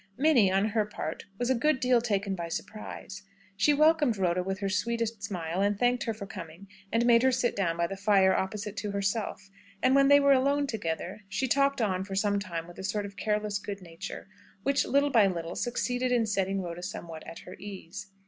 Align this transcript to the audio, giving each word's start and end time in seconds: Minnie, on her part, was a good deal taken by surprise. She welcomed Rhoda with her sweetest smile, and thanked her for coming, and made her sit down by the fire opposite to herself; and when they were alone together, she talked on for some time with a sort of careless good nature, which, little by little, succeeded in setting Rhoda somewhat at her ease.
Minnie, 0.17 0.51
on 0.51 0.69
her 0.69 0.83
part, 0.83 1.25
was 1.37 1.51
a 1.51 1.53
good 1.53 1.79
deal 1.79 2.01
taken 2.01 2.33
by 2.33 2.47
surprise. 2.47 3.21
She 3.55 3.71
welcomed 3.71 4.17
Rhoda 4.17 4.41
with 4.41 4.57
her 4.57 4.67
sweetest 4.67 5.21
smile, 5.21 5.61
and 5.61 5.77
thanked 5.77 6.05
her 6.05 6.13
for 6.15 6.25
coming, 6.25 6.67
and 6.91 7.05
made 7.05 7.21
her 7.21 7.31
sit 7.31 7.55
down 7.55 7.77
by 7.77 7.85
the 7.85 7.95
fire 7.95 8.33
opposite 8.35 8.75
to 8.77 8.89
herself; 8.93 9.51
and 9.83 9.93
when 9.93 10.07
they 10.07 10.19
were 10.19 10.33
alone 10.33 10.65
together, 10.65 11.21
she 11.29 11.47
talked 11.47 11.81
on 11.81 12.03
for 12.03 12.15
some 12.15 12.39
time 12.39 12.65
with 12.67 12.79
a 12.79 12.83
sort 12.83 13.05
of 13.05 13.15
careless 13.15 13.59
good 13.59 13.79
nature, 13.79 14.27
which, 14.63 14.85
little 14.87 15.11
by 15.11 15.27
little, 15.27 15.55
succeeded 15.55 16.11
in 16.11 16.25
setting 16.25 16.63
Rhoda 16.63 16.81
somewhat 16.81 17.21
at 17.27 17.37
her 17.45 17.53
ease. 17.59 18.07